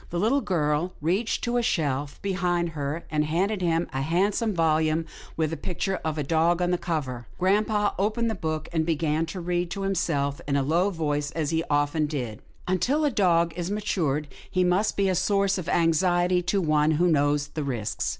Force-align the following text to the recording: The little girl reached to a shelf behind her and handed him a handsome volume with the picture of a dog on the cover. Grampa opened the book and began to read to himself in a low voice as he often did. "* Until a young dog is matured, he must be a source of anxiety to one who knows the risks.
The 0.09 0.17
little 0.19 0.41
girl 0.41 0.93
reached 0.99 1.43
to 1.43 1.57
a 1.57 1.61
shelf 1.61 2.19
behind 2.23 2.69
her 2.69 3.03
and 3.11 3.23
handed 3.23 3.61
him 3.61 3.87
a 3.93 4.01
handsome 4.01 4.51
volume 4.51 5.05
with 5.37 5.51
the 5.51 5.57
picture 5.57 5.97
of 6.03 6.17
a 6.17 6.23
dog 6.23 6.59
on 6.59 6.71
the 6.71 6.79
cover. 6.79 7.27
Grampa 7.37 7.93
opened 7.99 8.27
the 8.27 8.33
book 8.33 8.67
and 8.73 8.83
began 8.83 9.27
to 9.27 9.39
read 9.39 9.69
to 9.69 9.83
himself 9.83 10.41
in 10.47 10.55
a 10.55 10.63
low 10.63 10.89
voice 10.89 11.29
as 11.29 11.51
he 11.51 11.63
often 11.69 12.07
did. 12.07 12.41
"* 12.61 12.67
Until 12.67 13.03
a 13.03 13.09
young 13.09 13.13
dog 13.13 13.53
is 13.55 13.69
matured, 13.69 14.27
he 14.49 14.63
must 14.63 14.97
be 14.97 15.07
a 15.07 15.13
source 15.13 15.59
of 15.59 15.69
anxiety 15.69 16.41
to 16.41 16.59
one 16.59 16.89
who 16.97 17.07
knows 17.07 17.49
the 17.49 17.63
risks. 17.63 18.09